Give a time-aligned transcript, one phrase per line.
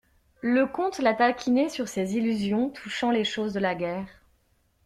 [0.41, 4.23] Le comte la taquinait sur ses illusions touchant les choses de la guerre.